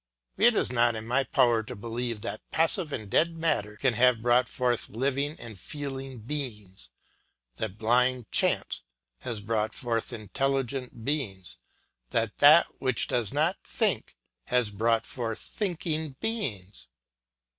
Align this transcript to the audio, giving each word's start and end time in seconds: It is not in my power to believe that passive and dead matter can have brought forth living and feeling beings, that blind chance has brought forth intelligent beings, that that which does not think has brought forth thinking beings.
It 0.37 0.55
is 0.55 0.71
not 0.71 0.95
in 0.95 1.05
my 1.05 1.23
power 1.23 1.61
to 1.61 1.75
believe 1.75 2.21
that 2.21 2.41
passive 2.49 2.91
and 2.91 3.07
dead 3.07 3.37
matter 3.37 3.75
can 3.77 3.93
have 3.93 4.23
brought 4.23 4.49
forth 4.49 4.89
living 4.89 5.39
and 5.39 5.59
feeling 5.59 6.17
beings, 6.17 6.89
that 7.57 7.77
blind 7.77 8.31
chance 8.31 8.81
has 9.19 9.41
brought 9.41 9.75
forth 9.75 10.11
intelligent 10.11 11.05
beings, 11.05 11.57
that 12.09 12.39
that 12.39 12.65
which 12.79 13.07
does 13.09 13.31
not 13.31 13.57
think 13.63 14.15
has 14.45 14.71
brought 14.71 15.05
forth 15.05 15.37
thinking 15.37 16.15
beings. 16.19 16.87